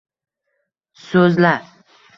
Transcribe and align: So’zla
So’zla 1.11 1.53